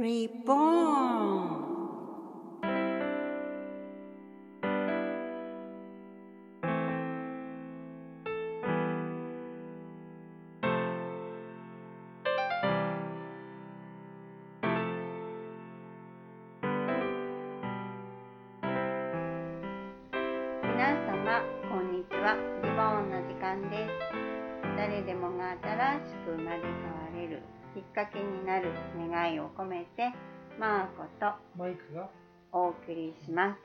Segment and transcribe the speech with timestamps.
[0.00, 1.59] Reborn
[31.70, 32.10] イクが
[32.52, 33.56] お送りしま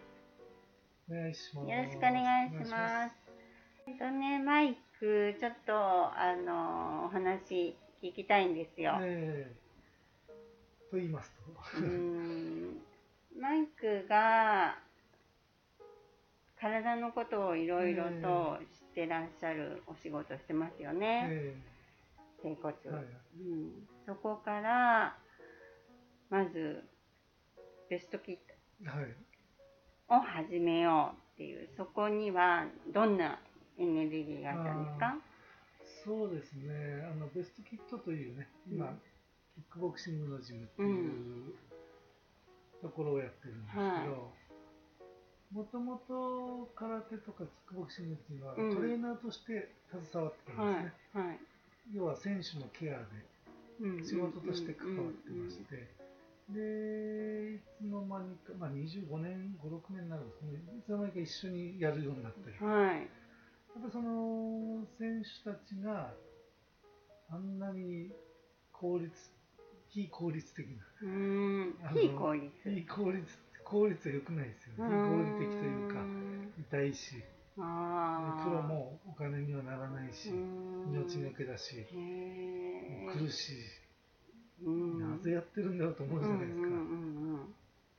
[1.10, 1.66] お願いします。
[1.66, 3.16] すよろしくお願いします。
[3.88, 9.48] えっとねマイクちょっとあのお話聞きたいんですよ、え
[10.28, 10.32] え。
[10.90, 11.80] と言いますと？
[11.80, 12.82] うーん。
[13.40, 14.78] マイクが
[16.60, 21.56] 体のことをいろいろと知ってらっしゃるお仕事してますよね、え
[22.42, 23.06] 整骨、えはい。
[23.40, 25.18] うん、そこから
[26.30, 26.84] まず
[27.90, 28.38] ベストキッ
[28.86, 29.06] はい。
[30.10, 33.40] トを始めようっていうそこにはどんな
[33.78, 35.16] エネルギーがあったんですか？
[36.04, 37.08] そうですね。
[37.12, 39.02] あのベストキットというね、今、うん。
[39.56, 41.54] キックボクシングのジムっていう
[42.82, 44.08] ところをやってるんですけはい。
[44.08, 44.32] ど、
[45.54, 48.76] もともと空手とかキックボクシングっていうのは、うん。
[48.76, 51.22] トレーナーとして携わってたんはいですね。
[51.24, 51.40] はい、
[51.94, 53.06] 要は選手のケアで
[53.82, 54.06] うん。
[54.06, 55.88] 仕事として関わってまして、
[56.50, 63.10] で、いつの間にか、まあ、25年、5、6年になるんですね、いつの間にか一緒にやるようになったり、やはい。
[63.82, 66.14] っぱその選手たちが
[67.32, 68.10] あんなに
[68.72, 69.12] 効率、
[69.90, 72.52] 非効率的な、うーん非効率。
[72.64, 73.26] 非効率、
[73.64, 76.06] 効率は良くないですよね、非合理的というか、
[76.60, 77.24] 痛いし、
[77.58, 78.44] あー。
[78.44, 80.30] プロもお金にはならないし、
[80.92, 81.86] 命がけだし、へ
[83.12, 83.85] 苦しい、ー
[84.64, 85.00] うん。
[85.00, 86.68] なぜやってるんだろうと思うじゃないですか。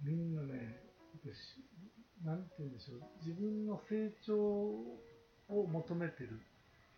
[0.05, 1.61] みんなね、やっぱし
[2.25, 6.41] なんて言うんでしょう、自分の成長を求めてる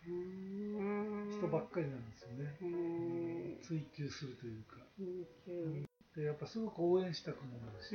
[0.07, 2.55] うん人ばっかりなんですよね。
[3.61, 4.77] 追求するというか。
[6.15, 7.93] で、やっぱすごく応援したくもなるし、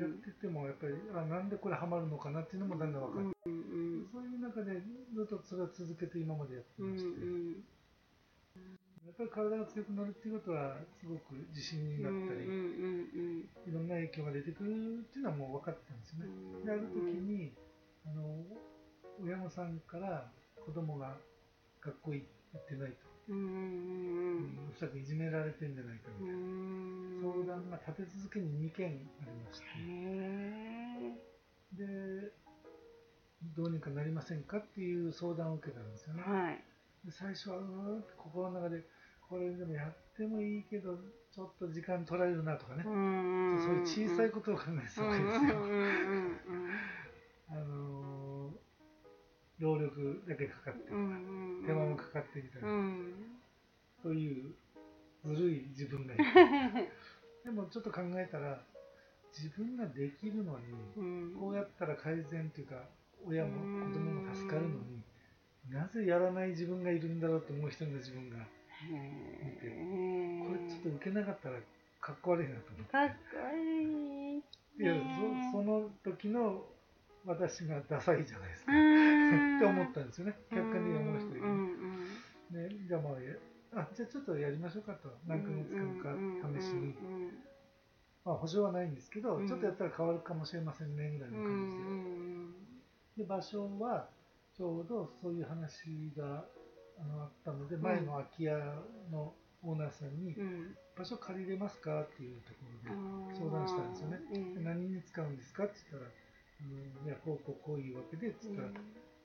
[0.00, 4.82] やっててもやっぱり、あ、なんでこれハマるのかなっていうのもだんだん分かって、そういう中で
[5.14, 7.62] ずっとそれを続けて今までやってまして、ん
[9.10, 16.30] やっぱり体が強くなるっていうことは、すごく自信になったり、うんうんいろんな影響が出てくるっていうのはもう分かってたんですよね。
[16.30, 17.50] うんである時に
[18.06, 18.22] あの
[19.22, 20.30] 親御さんから
[20.64, 21.16] 子供が
[21.82, 23.56] 学校行ってないと、うんうんう
[24.46, 31.18] んおそらくいじめられてんじゃないかうみたいな、ん相談が立て続けに2件ありまして、へ
[31.74, 32.32] で
[33.56, 36.22] どうにかなりませんかっていう相談を受けたんですよね。
[36.22, 36.64] ーはい。
[37.04, 38.84] で最初はうーんって心の中で
[39.30, 40.98] これでもやってもいいけど
[41.32, 42.84] ちょっと時間取られるなとかね、ん
[43.62, 45.54] そういう小さいことを考えてたわけですよ。
[47.48, 48.70] あのー
[49.60, 51.66] 労力だけかかってる、うんうんうん。
[51.66, 52.60] 手間もかかってみた
[54.02, 54.54] という
[55.22, 56.24] ずるい自分がいる。
[57.44, 58.64] でもちょっと考えたら
[59.30, 60.66] 自分ができるのに
[60.96, 61.36] うん。
[61.38, 62.88] こうやったら改善というか
[63.26, 65.02] 親も子供も助かるのに
[65.68, 68.38] なぜやらない自分がいるんだろうと思う一人の自分が
[68.86, 70.46] へー。
[70.46, 71.60] これちょっと受けなかったら
[72.00, 73.14] かっこ悪いなと思ってかっこ
[73.56, 74.38] い。
[74.38, 74.94] いいや
[75.52, 76.64] そその時の
[77.26, 78.72] 私がダサいじゃないですか。
[78.72, 78.78] っっ
[79.60, 80.34] て思ったんですよね。
[80.48, 81.44] 客観的に思う人いる、
[82.70, 83.36] ね、じゃあまあや
[83.74, 85.10] あじゃあちょっとやりましょうかと。
[85.26, 86.16] 何ヶ月間か
[86.58, 86.94] 試しに、
[88.24, 89.46] まあ保証はないんですけど、うん。
[89.46, 91.70] ちょっとやったら変わるかもしれませんねぐらいのうん感
[93.16, 94.08] じで、で場所は
[94.56, 96.44] ちょうどそういう話が
[97.00, 98.52] あのあったので、ん前の空き家
[99.10, 100.36] のオーナーさんに、
[100.96, 102.02] 場所借りれますか？
[102.02, 102.98] っていうところで、う
[103.32, 104.20] ん相談したんですよね。
[104.62, 105.64] 何に使うんですか？
[105.64, 106.12] って言ったら、
[107.02, 108.68] うん、いやこうこうこういうわけでって言ったら、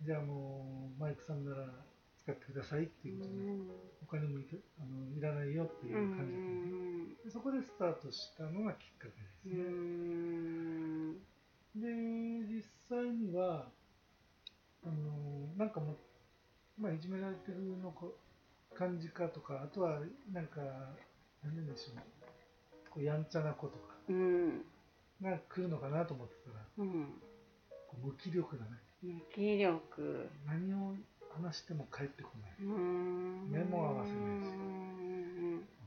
[0.01, 1.67] じゃあもうマイクさんなら
[2.17, 3.37] 使ってくださいっていうことで、
[4.03, 9.55] お金もいてあのいらないよっていう感じだったんででそこでスタートしたのがきっかけですね。
[11.75, 11.87] で、
[12.47, 13.67] 実際には、
[14.83, 15.97] あのなんかもう、
[16.79, 18.05] まあ、いじめられてるのか
[18.75, 19.99] 感じかとか、あとは、
[20.31, 20.61] なんか、
[21.43, 21.95] 何でしょう、
[22.89, 23.95] こうやんちゃな子とか。
[24.09, 24.61] うん。
[25.21, 27.21] が来るのかなと思ってたら、うん。
[28.03, 30.29] 無気力なね、無気力。
[30.45, 30.95] 何を
[31.33, 32.51] 話しても帰ってこない。
[32.59, 33.49] うん。
[33.49, 34.53] 目も合わせないし。
[34.53, 34.95] うん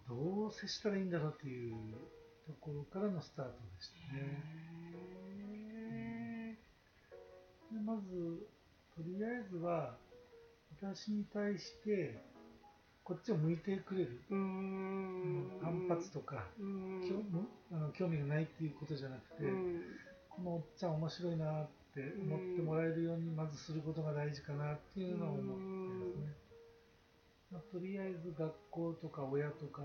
[0.08, 1.74] どう接したらいいんだろうっていう
[2.46, 4.42] ところからのスタートでしたね。
[5.74, 6.56] へ
[7.74, 8.48] でまず、
[8.96, 9.98] とりあえずは、
[10.80, 12.22] 私に対して、
[13.02, 15.50] こっちを向いてくれる、うん。
[15.62, 17.00] 反発とか、うん。
[17.08, 19.82] 興あの興味がないっていうことじゃなくて、うん。
[20.28, 25.44] このおっちゃん面白いなって思ってもらえるようにまずすることが大事かなっていうのを思っ
[25.98, 26.32] てですね、
[27.50, 29.82] まあ、とりあえず学校とか親とか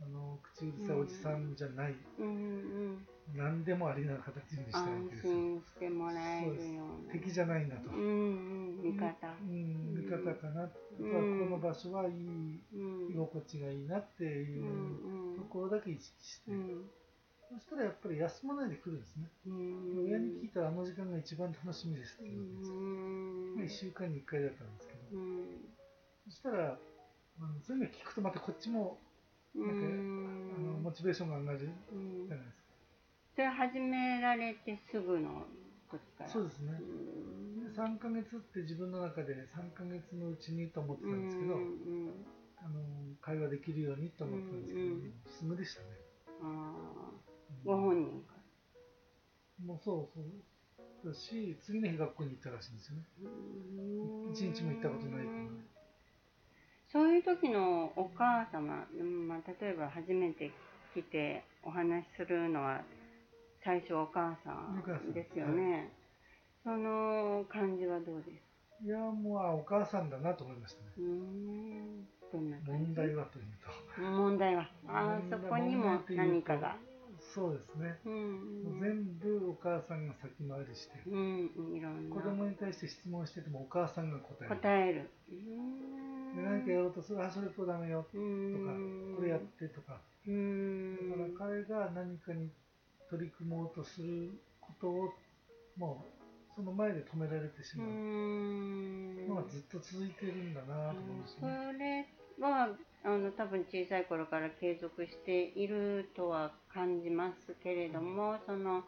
[0.00, 5.32] あの口うるさいおじさんじゃない、うんうん何でもありな形にしたいわ安けですよ。
[5.32, 7.12] 心してもらえるような。
[7.12, 8.92] 敵じゃないなと、うんうん。
[8.92, 9.34] 味方。
[9.40, 16.90] うん、味方かな、うんこの場所はいいうん居心地がいいなっていううんところだけ意識して、うん。
[17.52, 20.04] そしたらやっぱり休まないで来るんですね、うん。
[20.06, 23.56] 親に聞いたらあの時間が一番楽しみですってう言うんですよ、ん。
[23.56, 25.44] まあ1週間に1回だったんですけど、うん。
[26.28, 26.78] そしたら、
[27.40, 28.98] うん、そういうの聞くとまたこっちも
[29.54, 32.26] うなんか、あのんモチベーションが上がるうん。
[32.26, 32.61] じゃないですか、
[33.34, 35.46] それ始められてすぐの
[35.90, 36.28] 時から？
[36.28, 42.10] そうですね、うんで3ヶ月って自分の中で3ヶ月のうちにと思ってたんですけど、うん
[42.64, 42.78] あの
[43.20, 45.86] 会話できるようにと思ってたんですけど、うんすぐでしたね、
[46.42, 46.48] あー。
[46.48, 47.76] うん。
[47.76, 48.34] ご本人か
[49.64, 50.24] もうそうそう。
[51.04, 53.02] だし次の日学校に行ったらしいんですよね。
[54.26, 55.38] ら一日も行ったことないから。
[56.92, 60.52] そういう時のお母様、うんまあ、例えば初めて
[60.94, 62.82] 来てお話しするのは
[63.64, 65.12] 最初お母さんん。
[65.12, 65.92] ですよね、
[66.64, 68.32] その感じはどうで
[68.80, 68.86] す？
[68.86, 70.90] いやもうあお母さんだなと思いましたね。
[70.98, 72.08] うーん。
[72.32, 73.44] どんな問題はという
[73.96, 74.02] と。
[74.02, 74.68] 問題は。
[74.88, 76.76] あーそこにも何かが。
[77.34, 78.64] そうですね、うん。
[78.64, 82.16] もう全部お母さんが先回りして、うんいろんな。
[82.16, 84.56] 子供に対して質問しててもお母さんが答える。
[84.56, 85.10] 答える。
[86.34, 87.22] 何かやろうとする。
[87.24, 88.04] あそれとダメよ。
[88.10, 89.14] とかん。
[89.14, 89.92] これやってとか。
[89.92, 90.02] だか
[91.44, 92.48] ら彼が何かに
[93.12, 95.12] 取り組もうとすることを
[95.76, 102.08] もうその前で止められてしまうんのがずっと続いてるんだなと思うんですそね。
[102.38, 102.70] れは
[103.04, 108.82] あの多分小さい頃から継続しているとは感じますけれども、その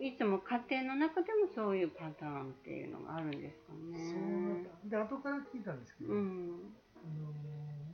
[0.00, 4.70] いつも家庭の中でもそういうパターンっていうのがあるんですかそうね。
[4.84, 6.74] で後から聞いたんですけど、うん。
[6.96, 7.08] あ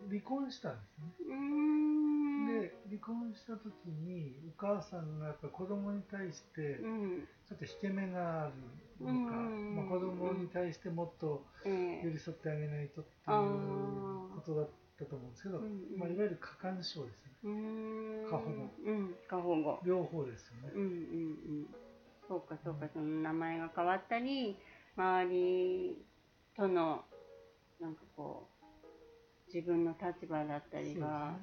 [0.05, 1.07] の離婚したんですね。
[1.29, 1.94] うーん。
[2.65, 7.29] で離婚した時にお母さんがやっぱ子供に対してうん。
[7.49, 8.53] ちょっと引け目がある
[9.05, 14.69] のか、うんまあ、子供に対してもっとええ寄り添ってあげないとっていうことだっ
[14.99, 15.61] たと思うんですけど、
[15.99, 17.33] まあ、いわゆる過干渉ですね。
[18.31, 18.71] 過保護。
[18.87, 19.15] うん。
[19.29, 19.81] 過保護。
[19.85, 20.73] 両方ですよね。
[20.75, 21.67] うんうんうん。
[22.27, 24.57] そうかそうか、その名前が変わったり、
[24.97, 25.99] 周り
[26.57, 27.05] との、
[27.81, 31.37] なんかこう、自分の立場だったりが、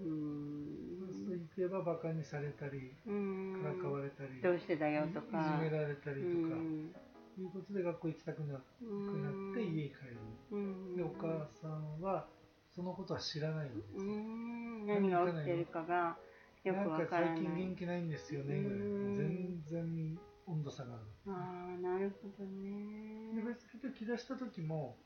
[0.00, 0.88] うーん。
[1.26, 5.40] そういけばバカにされたり、からかわれたり、どうしてだよとか。
[5.40, 6.94] いじめられたりとか、うん
[7.38, 10.18] いうことで学校行きたくなくなって家に帰る。
[10.50, 12.26] うんで、お母さんは
[12.74, 14.02] そのことは知らないんです。
[14.02, 16.16] ん何が起きてるかが
[16.64, 17.34] よくわなんからない。
[17.34, 21.02] か最近元気ないんですよね、ぐらいうん全然温度差がある。
[21.28, 23.42] ああ、なるほどで、ね。
[23.46, 24.96] 別に来だした時も、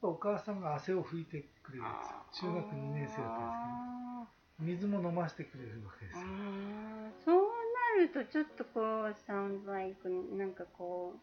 [0.00, 1.90] ぱお母さんが汗を拭いてくれるんで
[2.32, 2.50] すよ。
[2.50, 3.88] 中学2年生だったんですけど。
[4.58, 6.26] 水も飲ませてくれるわけですよ。
[7.24, 7.46] そう
[7.96, 11.14] なるとちょっとこう、サウンドライク、なんかこ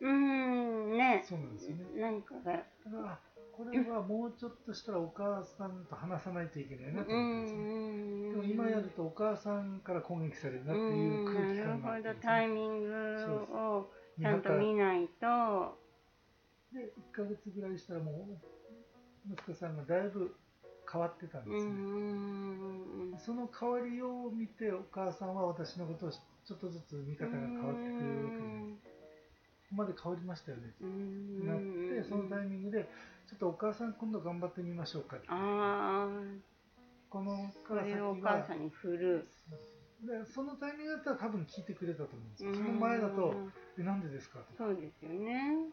[0.00, 1.24] う、うーん、ね。
[1.26, 2.00] そうなんですよね。
[2.00, 3.18] なんかが、
[3.56, 7.60] これはもうちょっとしたらお母さんと話さないといけないなとう思ったんですね。
[7.62, 12.54] んでも今やるとお母さんから攻撃されるなっていう空気感があなるほど、タイね。
[12.54, 15.78] ミングを見ちゃんと見ないと、
[16.74, 20.34] で、1ヶ月ぐらいしたらもう、息子さんがだいぶ
[20.90, 21.72] 変わってたんでうすね。
[21.72, 28.84] ん、その変わりを見てお母さんは私のことをちょっとずつ見方が変わってくるわけです。
[29.70, 30.74] ここまで変わりましたよね。
[30.80, 32.88] うんなって、そのタイミングで、
[33.28, 35.26] ちょっとお母さん今度頑張ってみましょうかって。
[35.26, 39.28] このそから先れをおは母さんに振る。
[40.02, 42.54] でそのタイミングだったら多分聞いてくれたと思うんですよ。
[42.54, 43.34] その前だと、
[43.78, 45.70] え、なんでですかとか、そうですよね。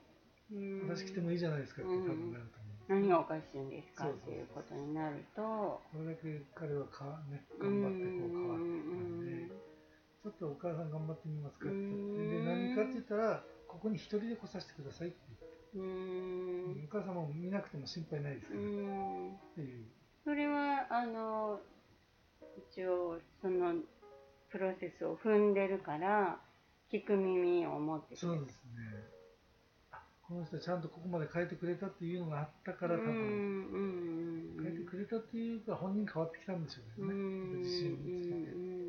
[0.51, 0.89] うん。
[0.89, 2.99] 私来てもいいじゃないですかって多分なると思う。
[3.01, 4.09] んです何がおかしいんですか？
[4.09, 11.75] っていうことになると、これだけ彼はか、ね、頑張ってこう変わってきたんで、ちょっとお母さん頑張ってみますかって。
[11.77, 15.17] 言って、で、うん何かって言ったら、ここに一人で来させてくださいって
[15.73, 15.87] 言って、
[16.75, 19.85] うん、お母さんも見なくても心配ないですかうら、っん、ていう。
[20.25, 21.61] それはあの
[22.73, 23.75] 一応その
[24.49, 26.37] プロセスを踏んでるから
[26.91, 29.00] 聞く耳を持ってそうですね。
[30.31, 38.81] あこの人はちゃんとここまで変えてくれたっていうのがあったから、多分、変えてくれたっていうか、本人変わってきたんでしょうね、うん自信を見つけて。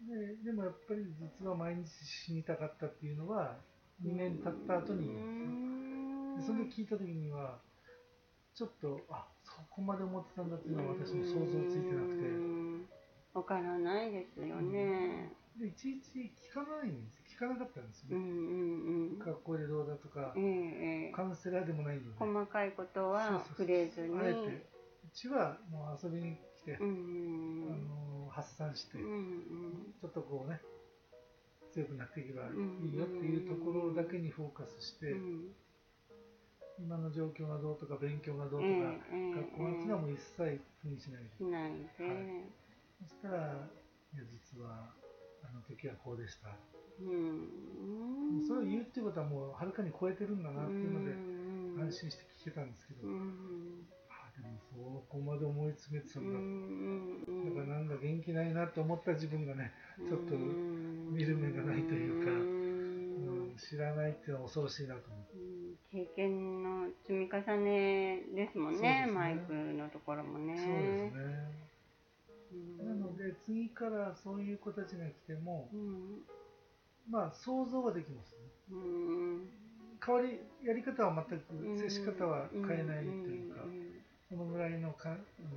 [0.00, 3.58] ででもやっぱり実は毎日死にたかったっていうのは
[4.02, 5.08] 2年経った後に。
[6.38, 7.58] でその時聞いた時には
[8.54, 12.24] ちょっとあそこまで思ってたんだっていうのは私も想像ついてなくて。
[12.24, 12.88] うん。
[13.34, 15.32] わからないですよね。
[15.58, 19.18] でいちいち聞かないんです聞かなかったんですよ、うんうんうん。
[19.18, 22.18] 学校でどうだとかええええカウンセラーでもないので。
[22.18, 24.18] 細かいことは触れずに。
[24.18, 29.94] あえてうちはもう遊びに来て、うんうんあの発散して、うんうん。
[30.00, 30.60] ちょっとこうね
[31.72, 35.54] 強くなっていけばいいよっていうところだけにフォーカスして、うん。
[36.78, 38.70] 今の状況がどうとか勉強がどうとか、え
[39.12, 42.44] えええ学校のっていうのはもう一切気にしないで、しないで、はい。
[43.02, 43.36] そしたら
[44.14, 44.92] いや実は
[45.42, 46.48] あの時はこうでした、
[47.02, 48.46] うん。
[48.46, 51.82] それを言うっていうことはもうはるかに超えてるんだなっていうのでうん。
[51.82, 53.86] 安心して聞けたんですけど、うん。
[54.10, 57.24] あでもそこまで思い詰めてたうん。
[57.24, 59.72] だ、んだからなんだ元気ないなと思った自分がね、
[60.08, 62.60] ちょっと見る目がないというかうん。
[63.50, 65.36] うん、知らないっていうのは恐ろしいなと思って。
[65.36, 65.60] うん。
[65.90, 69.12] 経験の積み重ねですもんねね。
[69.12, 70.56] マイクのところもね。
[70.56, 71.70] そうですね。
[72.80, 73.00] うん。
[73.00, 76.22] なので次からそういう子たちが来ても、うん
[77.08, 78.38] まあ想像はできますね。
[78.72, 79.48] うん。
[80.04, 83.90] 変わりやり方は全く接し方は変えないというか、ん
[84.30, 85.16] このぐらいのかあ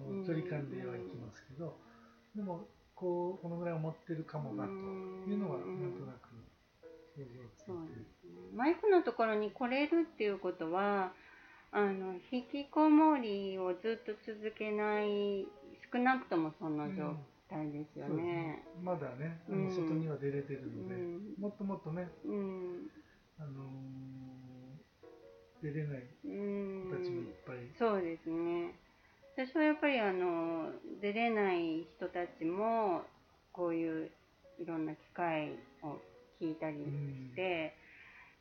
[0.10, 1.78] うんの距離感ではいきますけど、
[2.36, 6.30] でもこうこのぐらい思ってるかもなというのはなんとなく
[7.16, 7.66] 想像ついて。
[7.66, 8.32] そうですね。
[8.56, 11.14] マイクのところに来れるっていうことは、
[11.72, 15.48] あの引きこもりをずっと続けない、
[15.92, 17.16] 少なくともその状
[17.54, 18.24] 態ですよね。
[18.24, 18.64] ね。
[18.82, 19.66] まだね、あうん。
[19.66, 21.36] の外には出れてるので、うん。
[21.40, 22.90] もっともっとね、うん。
[23.40, 24.84] あのー
[25.62, 26.90] 出れないうん。
[26.90, 28.76] 子たちもいっぱい、そうですね。
[29.36, 33.02] 私はやっぱりあの出れない人たちも
[33.52, 34.12] こういう
[34.60, 35.98] いろんな機会を
[36.42, 37.74] 聞いたりして、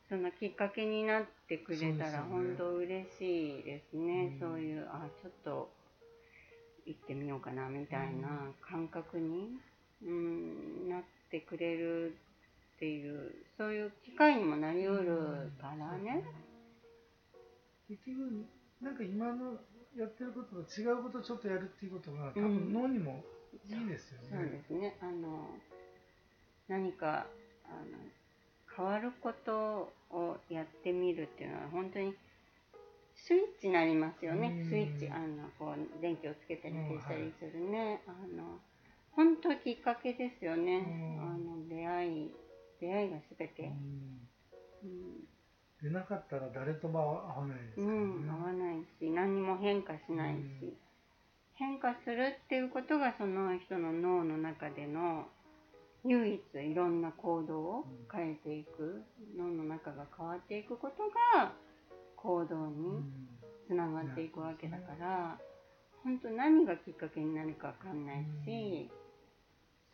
[0.09, 4.33] そのきっかけになってくれたら本当嬉しいですね。
[4.33, 4.38] うん。
[4.40, 5.71] そういうあちょっと
[6.86, 9.50] 行ってみようかなみたいな感覚に、
[10.04, 12.16] うん、なってくれる
[12.76, 16.24] っていうそういう機会にもなりうるからね。
[17.88, 18.46] 結局
[18.80, 19.52] なんか今の
[19.96, 23.22] やってることと違うことをちょっとやるっていうことが多うん分脳にも
[23.64, 24.46] いいですよそうね。
[24.50, 24.96] ですね。
[25.00, 25.50] あの
[26.68, 27.26] 何か
[27.66, 27.98] あの
[28.74, 32.14] 変わることをやってみるっていうのは本当に
[33.25, 34.49] スイッチになりますよね。
[34.49, 38.02] うんスイッチあのこう電気をつけたり消したりするね。
[38.07, 38.59] あの
[39.12, 40.79] 本当きっかけですよね。
[40.79, 42.31] うんあの出会い
[42.81, 43.62] 出会いがすべて。
[43.62, 44.29] うん
[44.83, 45.29] うん
[45.83, 47.93] 出なかったら誰とも会わないですからね。
[47.93, 50.76] うん、合わないし何にも変化しないし、うん
[51.55, 55.26] 変化するっていうことがその人の脳の中での
[56.05, 59.05] 唯一いろんな行動を変えていく、
[59.38, 61.05] 脳の中が変わっていくこと
[61.38, 61.52] が
[62.23, 63.29] 行動うにん
[63.67, 65.38] つながっていくわけだから、
[66.05, 68.91] 本当何がきっかけになるかわかんないし、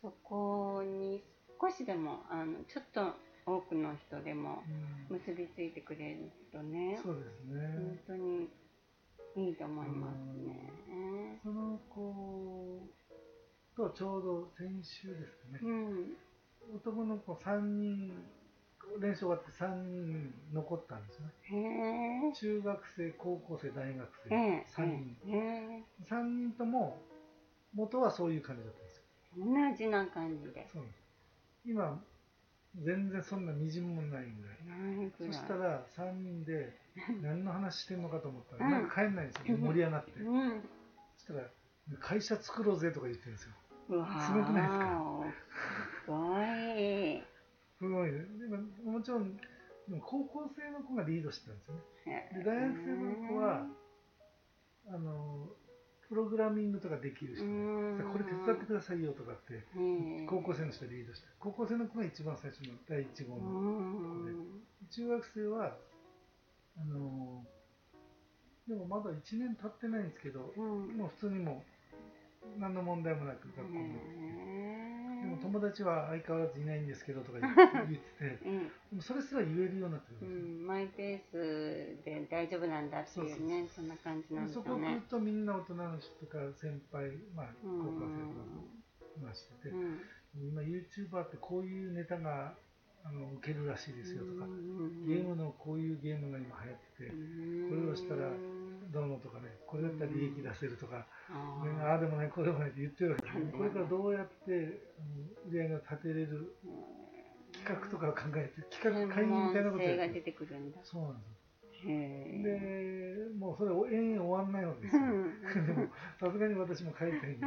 [0.01, 1.23] そこに
[1.59, 3.13] 少しでもあのちょっと
[3.45, 4.63] 多くの人でも
[5.09, 7.67] うん結びついてくれるとね、そうですね。
[7.75, 8.49] 本当に
[9.47, 11.39] いいと思いますね。
[11.43, 12.79] その子
[13.75, 16.17] とちょうど先週ですかね、うん。
[16.75, 18.13] 男の子3人、
[18.99, 19.75] 練習終わって3
[20.05, 22.33] 人残ったんですよね。
[22.35, 24.65] 中学生、高校生、大学生、ええ。
[24.69, 25.17] 3人。
[25.27, 26.03] ええ。
[26.05, 27.01] 3人とも
[27.73, 29.03] 元はそういう感じだったんですよ。
[29.37, 30.67] 同じな感じで。
[30.71, 31.03] そうです
[31.65, 32.03] 今、
[32.75, 34.53] 全然そんなみじんもないぐら
[35.05, 35.11] い。
[35.17, 36.77] そしたら3人で
[37.21, 40.19] 何の話してんのかと思ったら、うんなんか帰んないんですよ、盛り上がって。
[40.19, 40.61] うん。
[41.17, 41.49] そしたら、
[41.99, 43.53] 会社作ろうぜとか言ってるんですよ。
[43.89, 45.23] すごくないですか？
[46.05, 47.23] すごい。
[47.79, 48.19] すごいね。
[48.37, 49.37] でももちろん、
[49.87, 52.29] でも高校生の子がリードしてたんですよね。
[52.35, 53.65] で大学生の子は、
[54.91, 55.47] あの、
[56.09, 57.53] プログラミングとかできる人で、う
[58.03, 63.45] んこれ手伝ってくださいよとかって、うん、高校生の人がリードして、高校生の子が一番最初の第1号うの。
[64.27, 64.61] ん。
[64.89, 65.77] 中学生は、
[66.77, 67.45] あの、
[68.67, 70.97] でもまだ1年経ってないんですけど、うん。
[70.97, 71.63] もう普通にも
[72.57, 74.48] う何の問題もなく学校に行ってへ
[75.21, 77.53] でも友達は相変わらずいないんですけどとか言っ
[77.87, 78.49] ててて、
[78.93, 79.01] うん。
[79.01, 80.63] それすら言えるようになってるんですよ。
[80.63, 85.03] ん、マイペースで大丈夫なんだっていうね、そんな感じなんでしょそこ来るうね。
[85.09, 89.99] とみんな大人の人とか先輩、まあ、うん高校生とか話してて、うん
[90.37, 92.53] 今 YouTuber ってこういうネタが
[93.03, 97.11] あの受けるらしいですよとか、うんゲームのこういうゲームが今流行ってて、
[97.67, 98.29] これをしたら
[98.91, 103.51] どうのとかね、これだったら利益出せるとか、あねああでもない、こうでもないって言ってるわけですね。
[103.55, 106.55] これからどうやって売り上げを立てれる
[107.53, 110.35] 企画とかを考えて、企画会議みたいなことやってる。
[110.83, 111.39] そうなんですよ。
[111.81, 115.01] でもうそれ延々終わんないわけですよ。
[115.65, 115.87] でも
[116.19, 117.45] さすがに私も帰りたいんで。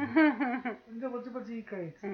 [0.99, 2.07] じゃあぼちぼちいいかいっつって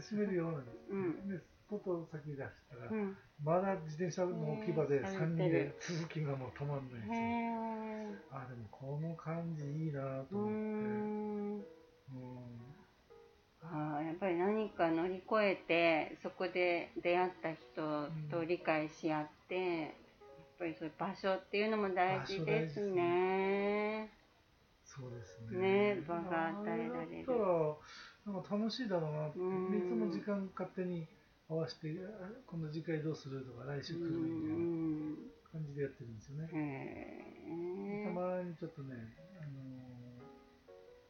[0.00, 2.38] 閉めるようなんです、うん、で外先出し
[2.70, 7.18] たら、うん、まだ自転車の置き場で3人で続きがもう止まんないんですよ。
[8.30, 10.35] あでもこの感じいいなと
[15.46, 19.94] えてそこで出会った人と理解し合って、
[20.58, 24.10] ぱりそういう場所っていうのも大事ですね。
[24.84, 25.94] そうですね。
[25.94, 27.26] ね、場が与えられる。
[28.26, 31.06] なんか楽しいだろうなって、いつも時間勝手に
[31.48, 31.94] 合わせて、
[32.46, 34.64] この次回どうするとか、来週来るみたいな
[35.52, 36.48] 感じでやってるんですよね。
[38.06, 38.94] たまにちょっとね、
[39.38, 39.60] あの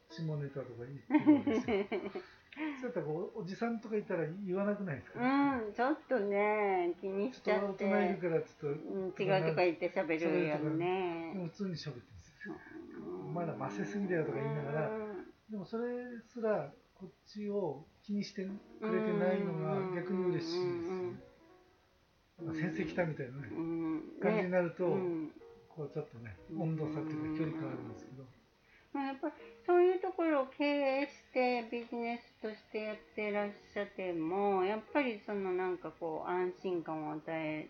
[0.09, 2.21] ー、下ネタとか言ってるんですよ。
[2.81, 7.85] そうやったらおじさんとかいたら言わなくないですか、うん、ちょっとね、気にしちゃって。
[7.85, 11.31] 大人いるからちょっと、うん、違うとか言って喋るやんね。
[11.33, 12.55] でも普通に喋ってるんですよ。
[13.33, 14.91] まだませすぎだよとか言いながら、
[15.49, 15.85] でもそれ
[16.25, 18.49] すらこっちを気にしてく
[18.91, 21.17] れてないのが逆に嬉しいですよね。
[22.53, 23.49] 先生来たみたいなね、
[24.21, 24.85] 感じになると、
[25.69, 28.23] こうちょっとね、温度差っていうか距離感あるんですけど。
[29.01, 29.33] やっぱり
[29.65, 37.67] そういうところを経営してビジネスとしてやってらっしゃってもやっぱりそのなんかこう安心感を与え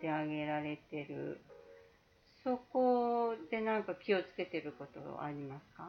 [0.00, 1.40] てあげられてる。
[2.44, 5.88] そこでなんか気をつけてることありますか？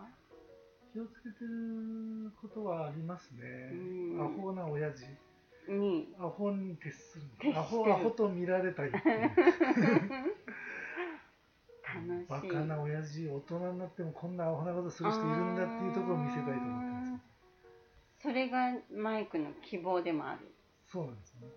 [0.91, 3.71] 気をつけてることはありますね。
[4.19, 5.05] アホな親父。
[5.71, 6.07] に。
[6.19, 7.57] アホに徹する。
[7.57, 8.91] アホアホと見られたい
[12.27, 17.23] バカな親父大人になってもこんなアホなことする人いるんだっていうところを見せたいと思ってます。
[18.21, 20.39] それがマイクの希望でもある。
[20.91, 21.47] そうなんですね。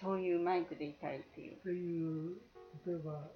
[0.00, 1.56] そういうマイクでいたいっていう。
[1.56, 2.36] っていう
[2.86, 3.28] 例えば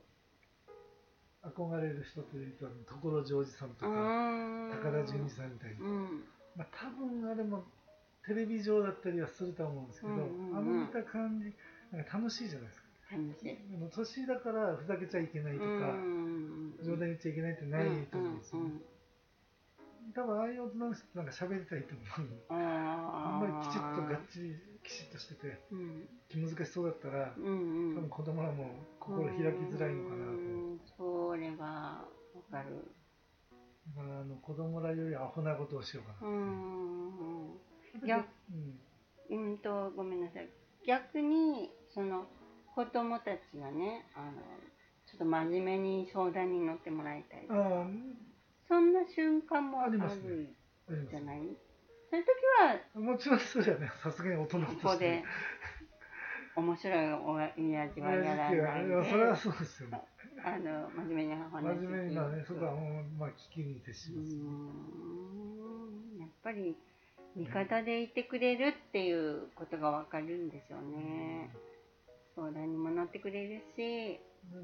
[1.43, 6.25] 憧れる人というと所ジョージさんとか高田純次さんみたいな、うん、
[6.57, 7.65] まあ、多分あれも
[8.27, 11.52] テレビ上だったりはすると思うんですけど、うんうんうん、あの見た感じ
[11.97, 13.56] なんか楽しいじゃないですか楽しい。
[13.90, 15.66] 年だからふざけちゃいけないとか、
[16.84, 18.71] 冗談言っちゃいけないってないと思うんですよ、ね。
[20.14, 22.42] 多分ああいう大人の人なんか喋りたいと思う。
[22.49, 30.84] あんまりきちっとがっちりきちっとしてて、うん、気難しそうだったら、うんうん、多分子供らも心開きづらいのかなと。
[30.97, 32.84] それはわかる。
[33.97, 36.28] だからあの子供らよりアホなことをしようかな。
[36.28, 37.52] うん
[39.30, 40.49] うん、うんとごめんなさい。
[40.86, 42.26] 逆にその
[42.78, 44.38] 子供たちがねあの
[45.10, 47.41] ちょっと真面目に相談に乗ってもらいたい
[48.69, 51.41] そんな瞬間もあるじゃない、
[52.08, 52.25] そういう
[52.95, 53.91] 時はもちろんそうじゃね。
[54.00, 54.82] さすがに大人として。
[54.82, 55.25] ここで
[56.54, 57.52] 面白いおや
[57.88, 59.10] じはやらないで。
[59.10, 60.00] それはそうですよ、ね、
[60.45, 64.36] あの真面目に話真面目なねそこはもうまあ聞きに徹します、
[66.21, 66.76] やっぱり
[67.34, 71.77] 味方でいてくれるっていうことがわかるんですよね、うん
[72.39, 74.21] 相談にも乗ってくれるし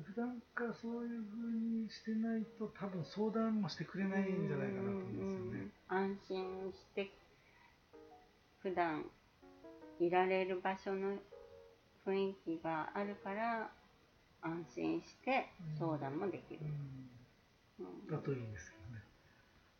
[0.06, 5.70] 普段からそういうふうにしてないと多分相談もしてくれないんじゃないかなと思うんですよね。
[5.88, 7.10] 安心して
[8.62, 9.04] 普段
[9.98, 11.18] いられる場所の
[12.06, 13.68] 雰囲気があるから
[14.40, 16.60] 安心して相談もできる。
[18.08, 19.02] だといいんですけどね。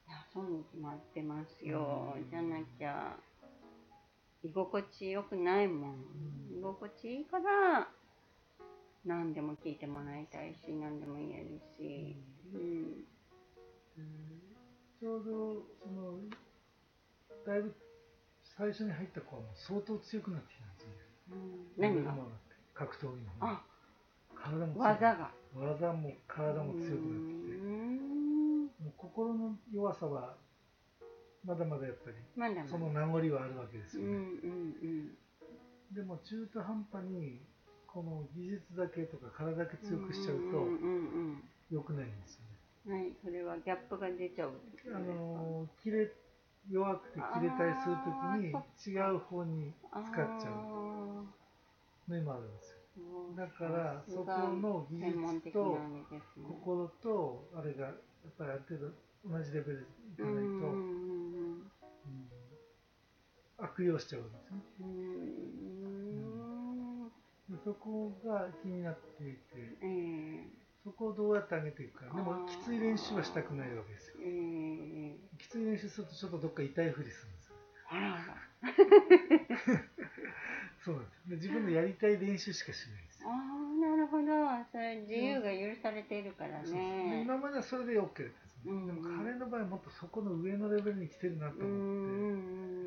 [0.09, 2.17] いやそうに決まってますよ。
[2.29, 3.17] じゃなきゃ。
[4.45, 6.05] 居心地よくないもん、
[6.59, 7.89] 居心地いいから
[9.07, 12.17] 何でも聞いてもらいたいし何でも言えるし、
[12.53, 13.07] うん、
[15.01, 16.19] ちょうどその
[17.47, 17.75] だいぶ
[18.43, 20.91] 最初に入った子はもう相当強くなってきたんですよ、
[21.33, 22.15] うん、何が？
[22.75, 23.63] 格闘技の方
[24.35, 25.31] 体も技が。
[25.55, 27.57] 技も体も強くなってきて。
[28.83, 30.37] もう心の弱さは
[31.45, 32.69] まだまだやっぱりまだまだ。
[32.69, 34.23] その名残はあるわけですよね、うんうん
[34.83, 37.41] うん、でも中途半端に
[37.87, 40.67] この技術だけとか体だけ強くしちゃうと
[41.71, 44.51] よくないんですよね、はいそれはギャップが出ちゃう
[44.95, 46.13] あの切れ
[46.71, 52.85] 弱くて切れたりするときに違う方に使っちゃうのもあるんですよ。
[53.37, 55.79] だからそこの技術と
[56.47, 57.95] 心とあれがやっ
[58.39, 58.93] ぱりある程度
[59.39, 60.51] 同じレベルでいかないと
[63.59, 64.63] 悪用しちゃうんですね。
[67.51, 69.39] うん、そこが気になっていて、
[69.83, 70.47] えー、
[70.83, 72.15] そこをどうやって上げていくか。
[72.15, 74.15] でも、きつい練習はしたくないわけですよ。
[74.21, 77.55] えー、きつい練習するとちょっとどっか痛いふりするんですよ。
[77.91, 78.25] あらら。
[80.85, 81.37] そうなんですで。
[81.37, 83.29] 自分のやりたい練習しかしないですよ。
[83.31, 83.37] ああ、
[83.81, 84.33] なるほほど
[84.71, 88.31] それ自由が許されているからそうそうでね今まではそれで OK だったんで
[88.63, 92.84] すよ、うんでも彼の場合はもっとそこの上のレベルに来てるなと思って、ん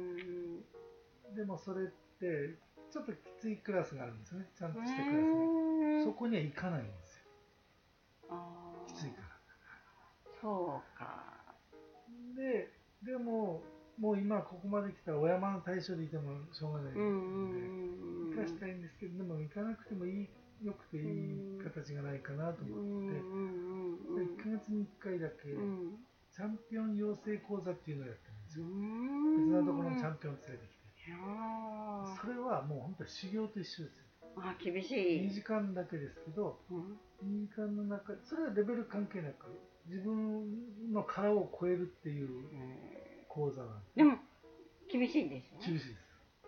[1.37, 1.87] でもそれっ
[2.19, 2.57] て
[2.89, 4.49] ちょっときついクラスがあるんですよね。
[4.57, 6.03] ちゃんとうんしたクラスが、うん。
[6.03, 7.23] そこには行かないんですよ。
[8.87, 9.27] きついから。
[10.41, 11.37] そうか。
[12.35, 12.73] で
[13.03, 13.61] でも
[13.99, 20.29] もう今ここまで来たらお山の対象でいてもしょうがないので、うん行かしたいんですけどでも行かなくてもいい
[20.65, 24.25] よくていい形がないかなと思うんって、うんうん。
[24.25, 25.97] で1ヶ月に1回だけ、うん。
[26.33, 29.37] チャンピオン養成講座っていうのをやってるんですうよ、ん。
[29.37, 30.76] 別のところのチャンピオンを連れてきて
[32.21, 34.03] それはもう本当に修行と一緒ですよ。
[34.37, 36.97] あ厳し2い時間だけですけどうん。
[37.23, 39.47] 2時間の中それはレベル関係なく
[39.87, 44.17] 自分の殻を超えるっていうえ講座なんーでも
[44.91, 45.65] 厳しいですよね。
[45.65, 46.07] 厳しいです。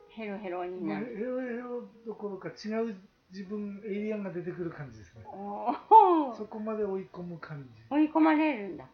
[0.10, 1.18] ヘロヘロになる。
[1.18, 2.96] エロエロどころか違う
[3.32, 5.24] 自分エイリアンが出てくる感じですね。
[5.26, 7.84] おそこまで追い込む感じ。
[7.90, 8.86] 追い込まれるんだ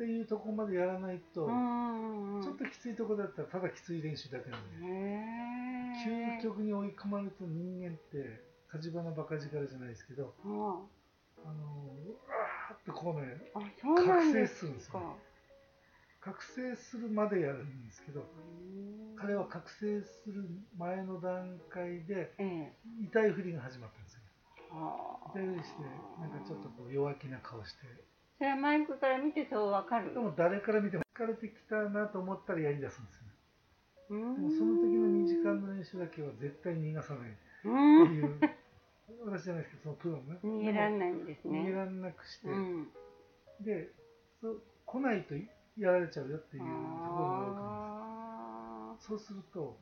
[0.00, 8.40] っていうところまでやらないと、ちょっときついところだったらただきつい練習だけなんで、へ究極に追い込まれると人間って
[8.72, 10.48] 火事場のバカ力じゃないですけどあ
[11.44, 11.60] あの
[12.00, 13.36] うわーってこうね
[13.94, 15.18] 覚醒するんですよ
[16.22, 22.72] 覚醒するまでやるんですけどうん彼は覚醒する前の段階でええ。
[23.04, 24.20] 痛いふりが始まったんですよ
[24.70, 25.30] はあ。
[25.34, 25.82] 痛いふりして
[26.22, 28.09] なんかちょっとこう弱気な顔して
[28.40, 30.14] それはマイクから見てそうわかる？
[30.14, 33.16] でも誰から見ても疲れてきたなと思ったらやりだすんです
[34.08, 37.76] よもその時の2時間の練習だけは絶対逃がさないってう
[38.08, 38.40] んいう
[39.28, 41.60] 私じゃないですけどそのプロのね逃げられないんですね。
[41.60, 42.88] 逃げられなくして、うん。
[43.60, 43.92] で
[44.40, 45.34] そ来ないと
[45.76, 49.78] やられちゃうよっていうところがあるからあそうすると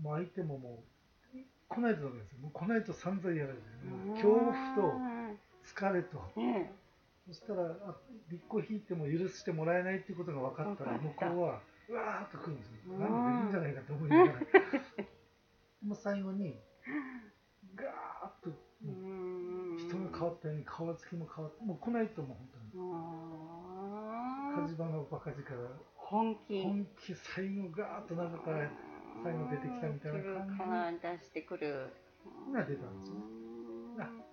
[0.00, 0.82] もう相手もも
[1.34, 2.38] う来ないとダメですよ。
[2.40, 3.60] もう来ないと散々やられる。
[4.14, 4.94] 恐怖と
[5.64, 6.32] 疲れと。
[6.38, 6.70] ええ
[7.26, 7.96] そしたらあ
[8.30, 12.94] 立候引いても許してもらえないっていうことが分かったら向こうはうわーっと来るんですよ。
[12.94, 13.00] うん。
[13.00, 14.32] なんでいいんじゃないかと思いながら
[15.82, 16.58] もう最後に
[17.74, 18.50] ガーッと
[18.82, 22.58] 人が変わったように顔つきも変わってもう来ないともう本当
[24.62, 24.66] に。
[24.66, 25.52] 火事場のバカ力
[25.94, 26.62] 本気。
[26.62, 28.70] 本気最後ガーッと中から
[29.22, 30.58] 最後出てきたみたいな感じ。
[30.58, 31.90] から出してくる。
[32.52, 33.16] が出たんですよ
[33.96, 34.25] うんあ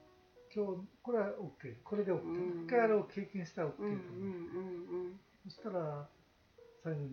[0.54, 2.66] 今日これは OK これで OK うん。
[2.66, 3.78] 一回あれを経験したら OK と
[5.44, 6.08] そしたら
[6.84, 7.06] 最後に、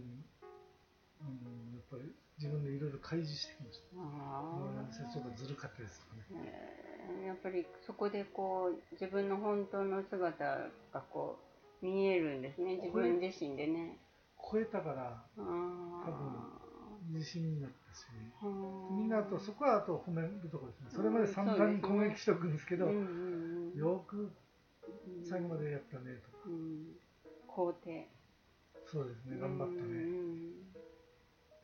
[1.20, 3.96] うん、やっぱり自分でいろいろ開示してきました。
[3.96, 6.24] うんあちょっとずるかったですとかね。
[6.34, 7.22] え。
[7.22, 10.44] ーやっぱりそこでこう自分の本当の姿
[10.92, 11.38] がこ
[11.82, 12.76] う見えるんですね。
[12.76, 13.98] 自分自身でね。
[14.40, 17.12] 超えたからあー。
[17.12, 17.70] 自信になっ
[18.04, 19.08] たしあーみん。
[19.08, 20.86] なあとそこはあと褒めるところですね。
[20.90, 23.78] それまで散々に攻撃しておくんですけど、うんうんうん。
[23.78, 26.30] よくうん最後までやったねと。
[26.30, 26.96] か、うん。
[27.48, 28.08] 肯定。
[28.86, 29.38] そうですね。
[29.38, 30.52] 頑張ったうね、ん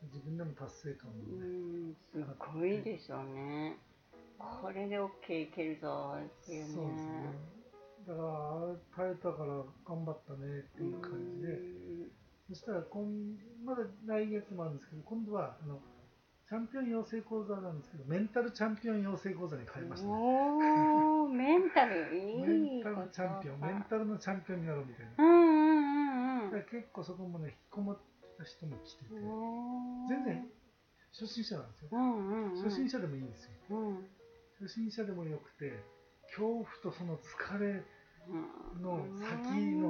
[0.03, 1.47] 自分でも達成感もうね、
[1.91, 1.95] ん。
[2.13, 2.23] す
[2.53, 3.77] ごいでしょうね。
[4.37, 6.73] これで OK いけるぞっていうね。
[6.73, 7.57] そうですね
[8.07, 11.59] だから耐えたから頑張ったねっていう感じで、
[12.47, 13.03] そしたら今
[13.65, 15.81] まだ来月もあるんですけど今度はあの
[16.47, 20.13] チャンピオン養成講座なんですけどメンタルチャンピオン養成講座に変えましたね。
[20.13, 27.97] おおメンタルいいメンタルチャンピオンメンタルのチャンピオンになろうみたいな、うんうんうんだから結構そこもね引きこもっ
[28.37, 30.47] た人も来てて、うん全然
[31.11, 32.63] 初心者なんですよ、うんうんうん。
[32.63, 33.51] 初心者でもいいんですよ。
[33.71, 34.07] うん。
[34.61, 35.83] 初心者でもよくて
[36.27, 37.83] 恐怖とその疲れ
[38.81, 39.89] の先の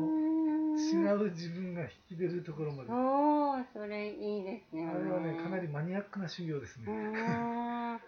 [0.77, 4.87] 違う自分が引き出るところまで、おおそれいいですね。
[4.87, 7.99] あれはねかなりマニアックな修行ですね、うん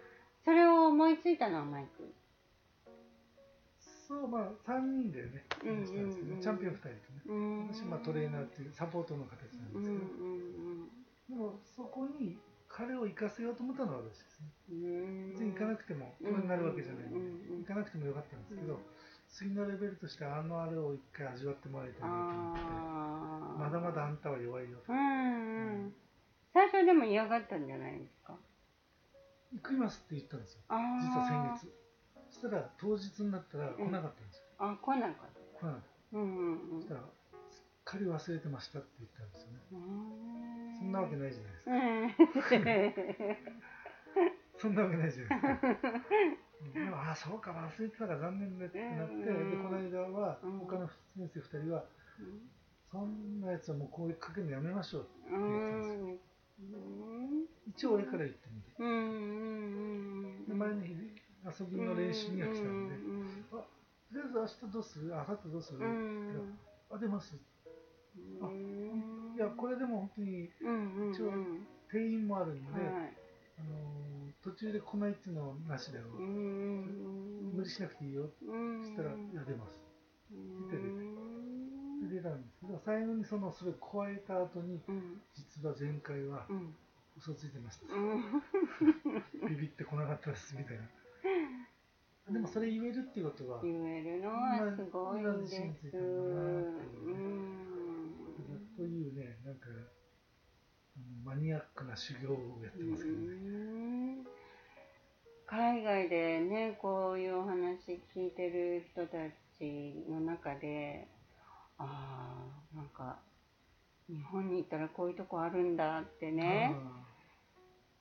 [0.46, 2.04] それを思いついたのはマイク？
[4.08, 6.06] そうまあ3人でねうんうんうんしたん。
[6.06, 10.16] ですけどねチャンピオン2人とねうん私まあトレーナーっていうサポートの形なんうんです
[11.30, 14.48] けど、でもそこに彼を生かせようと思ったのは私ですね。
[14.72, 18.80] うん別に行かなくてもプロになるわけじゃないんで、うんうん行かなくてもよかったんですけど、うん
[19.30, 22.62] 次のレベルとしてあのあれを一回味わってもらいたいなと思って。
[23.60, 24.92] まだまだあんたは弱いよと。
[24.94, 25.94] うんうん。
[26.54, 28.36] 最初でも嫌がったんじゃないですか？
[29.54, 30.62] 行きますって言ったんですよ。
[30.70, 31.74] 実は先月。
[32.32, 36.18] そしたら当日になったら来なかったんですよ、あ来なかっ来なかった。
[36.18, 36.82] うんうんうん。
[36.84, 37.02] たそしたら
[37.50, 39.60] すっかり忘れてましたって言ったんですよね。
[39.72, 40.76] うん。
[40.78, 41.50] そんなわけないじゃな
[42.06, 42.56] いですか。
[42.56, 43.38] うん。
[44.60, 45.90] そんなわけないじゃないですか
[46.94, 49.52] ああそうか忘れてたから残念ねってなって、うん。
[49.52, 50.60] でこの間はうん。
[50.60, 51.84] 他の先生2人は、
[52.92, 56.20] そんなやつはもうこういうかけるのやめましょうってう言ってたんですよ。
[57.68, 58.72] 一応俺から言ってみて。
[60.48, 60.96] で前の日
[61.46, 63.66] あ遊びの練習には来たんで、うんあと
[64.12, 65.16] りあえず明日どうする？
[65.16, 66.58] あさってどうする、うん。
[66.92, 67.38] あ出ます。
[68.42, 69.36] あうん。
[69.38, 70.50] いやこれでも本当に
[71.14, 71.32] 一応
[71.92, 73.14] 定員もあるんで、はい。
[73.60, 73.89] あのー
[74.50, 78.24] 途中で来ないっていうのはなしだよ、無理しなくていいよ。
[78.26, 78.82] ってうん。
[78.82, 79.80] 言ったら「いや出ます」
[80.34, 82.10] うん。
[82.10, 85.22] で出たんですけど最後にそのそれを超えた後にうん。
[85.36, 86.76] 実は前回はうん。
[87.18, 88.24] 嘘ついてました、うん。
[89.50, 90.90] ビビってこなかったですみたいな。
[92.34, 95.56] でもそれ言えるっていうことは、言えるのはすごいんです。
[95.82, 97.08] ついたんだなっていう。
[97.08, 98.76] ねうん。
[98.78, 99.68] というねなんか
[101.24, 104.39] マニアックな修行をやってますけどね、うん
[105.50, 109.18] 海外でねこういうお話聞いてる人た
[109.58, 111.08] ちの中で
[111.80, 113.18] ああなんか
[114.08, 116.76] 日本に行ったらこういうとこあるんだってね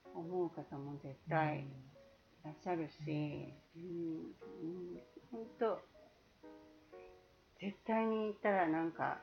[0.05, 1.65] あ思う方も絶ー対い
[2.45, 5.01] らっしゃるし、うんうん、
[5.33, 5.79] 本当
[7.63, 9.17] 絶対に行ったらなんか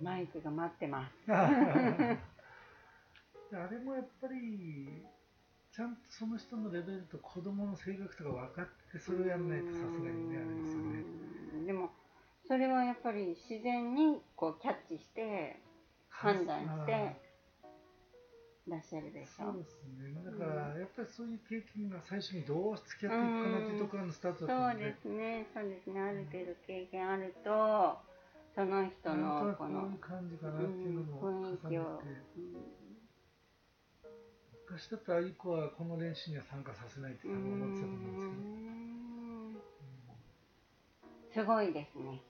[0.00, 1.12] うんマイクが待ってます。
[1.32, 2.18] あ
[3.70, 5.04] れもやっぱり
[5.80, 11.04] ちゃんとその人のレベルと子供の性格とか分かってそれをやんないとさすがにねあれですよね。
[11.56, 11.66] うん。
[11.66, 11.88] でも
[12.46, 15.56] それはやっぱり自然にこうキャッチして
[16.10, 17.16] 判断して
[18.68, 19.56] らっしゃるでしょ。
[19.56, 20.12] そうですね。
[20.20, 24.84] だからやっぱりそういう経験が最初にどう付き合っていくかなっていうところのスタートだったので。
[24.84, 25.48] そうですね。
[25.56, 25.96] そうですね。
[25.96, 27.96] ある程度経験あると
[28.52, 31.56] その人のこの感じかなっていうのもうん
[34.70, 38.30] 重ねてたらあい子はこの練習には参加させないってう多分思ってたと思うん
[39.50, 39.60] んで
[41.30, 42.22] すすごいですね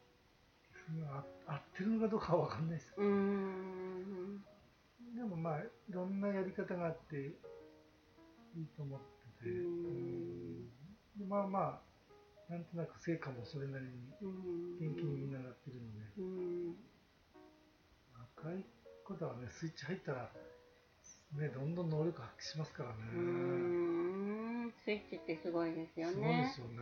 [1.46, 4.40] 合ってるのかどうかは分かんないですうん。
[5.14, 9.50] でもまあいろんなやり方があっていいと思ってて、
[11.28, 11.80] まあま
[12.48, 13.90] あなんとなく成果もそれなりに
[14.22, 16.74] うん元気にみんななってるので、うん。
[18.36, 18.64] 若い
[19.04, 20.30] 子だはねスイッチ入ったら
[21.38, 24.72] ねどんどん能力発揮しますからね、うん。
[24.84, 26.46] スイッチってすごいですよすごいでね。
[26.54, 26.80] すよね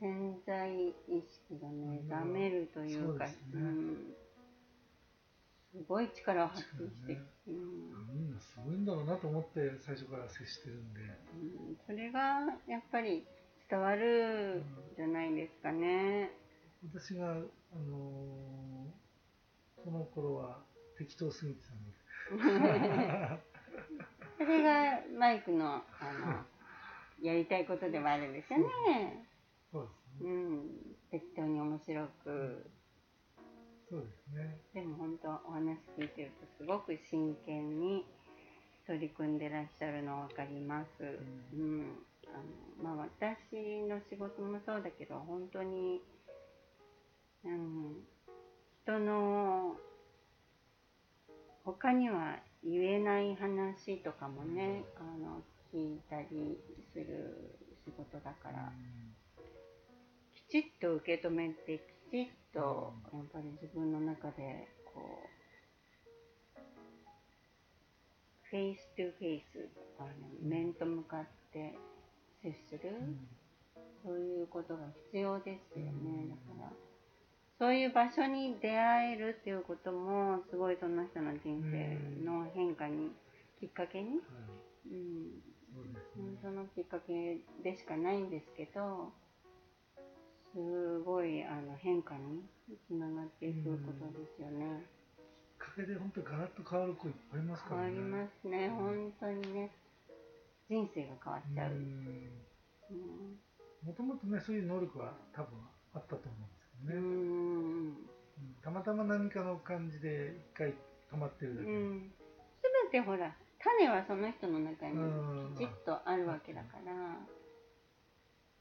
[0.00, 0.68] 潜在
[1.08, 4.16] 意識が目覚めるというか、そうん、
[5.72, 7.26] すごい力を発揮して、力ね。
[7.46, 8.06] うん。
[8.08, 11.00] みんなすごいんだろうなと思って最初から接してるんで、
[11.32, 11.36] う
[11.72, 12.20] ん、それが
[12.66, 13.26] やっぱり
[13.70, 14.64] 伝わるん
[14.96, 16.30] じゃないですかね。
[16.84, 17.34] 私が、あ
[17.78, 19.02] のー
[19.84, 20.64] その頃は
[20.96, 23.42] 適当すぎてたんで
[24.38, 26.44] それがマイクのあの
[27.22, 29.26] やりたいことでもあるんですよね。
[29.70, 30.70] そうですねうん、
[31.10, 32.70] 適当に面白く。
[33.88, 38.06] そうですねでも本当お話聞いてるとすごく真剣に
[38.86, 41.04] 取り組んでらっしゃるの分かります。
[41.54, 46.00] うん、あのまあ私の仕事もそうだけど本当に、
[47.44, 47.96] うん、
[48.82, 49.76] 人の
[51.64, 56.58] 他には言えない話とかもねあの聞いたり
[56.92, 58.72] する仕事だから。
[60.34, 65.00] きちっと受け止めてきちっとやっぱり自分の中でこ
[66.56, 66.60] う
[68.50, 70.10] face to face あの
[70.42, 71.74] 面と向かって
[72.42, 73.26] 接する、うん。
[74.04, 76.72] そういうことが必要ですよね、だから
[77.62, 81.94] そういう場所に出会えるっていうこともすごいその人の人生
[82.26, 83.12] の変化に
[83.60, 89.12] きっかけに、はいうん、そのきっかけでしかないんですけど
[90.52, 92.42] すごいあの変化に
[92.88, 94.82] つながっていくことですよね。
[95.54, 97.94] きっかけで本当にガラッと変わる子いっぱいいますからね。
[97.94, 98.68] 変わりますね。
[98.74, 99.70] 本当にね。
[100.68, 101.78] 人生が変わっちゃう。
[103.86, 105.54] もともとねそういう能力は多分
[105.94, 106.51] あったと思う
[106.84, 107.00] ね、うん。
[107.00, 107.96] うん
[108.62, 110.74] たまたま何かの感じで一回
[111.12, 111.66] 止まってるだけ。
[111.66, 112.12] で、うん、
[112.90, 114.98] 全てほら種はその人の中にう
[115.52, 115.54] ん。
[115.56, 116.92] きちっとあるわけだから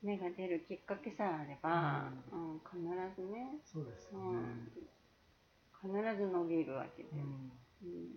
[0.03, 2.59] 芽が出るきっかけさえあれば、うん。
[2.65, 2.81] 必
[3.15, 4.71] ずね、そうですようね、ん、
[5.81, 7.51] 必ず伸びるわけで、うん。
[7.83, 8.07] うん。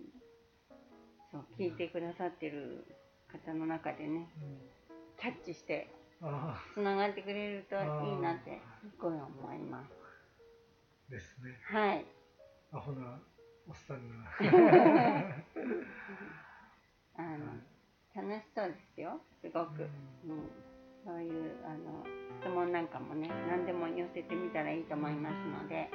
[1.31, 2.85] そう聞いてくださってる
[3.31, 4.57] 方の中でねうん。
[5.19, 5.89] キャッチして
[6.21, 7.79] あつながってくれるとい
[8.13, 9.91] いなってすっごい思います。
[9.91, 9.94] あ
[11.09, 11.59] ですね。
[11.63, 12.05] はい。
[12.71, 13.19] アホな
[13.67, 14.15] おっさんが。
[17.17, 17.45] あの、
[18.13, 19.21] 楽しそうですよ。
[19.41, 19.87] すごく、
[20.25, 20.49] うん、うん、
[21.05, 22.05] そういうあの
[22.41, 25.89] 質問なんかもね何でも寄せてみたらいいと思いますので。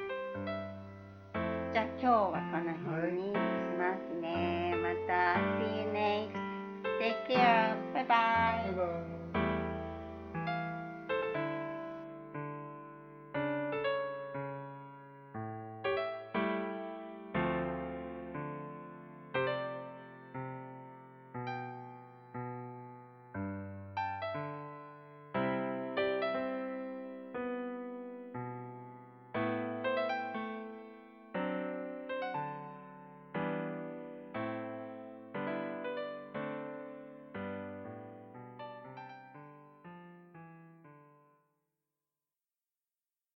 [1.72, 3.38] じゃあ今日はこの辺にし
[3.78, 5.38] ますね、はい、また。
[5.58, 6.34] See you next.
[6.98, 7.76] Take care.
[7.94, 9.19] Bye bye, bye, bye.